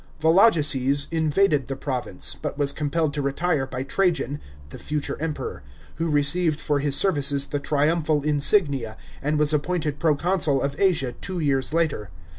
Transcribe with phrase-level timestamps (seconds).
[0.19, 4.39] Volo geses invaded the province, but was compelled to retire by Trajan
[4.69, 5.61] —the future Emperor—
[5.97, 11.37] who received for his services the triumphal insignia, and was appointed proconsul of Asia two
[11.37, 12.09] years later.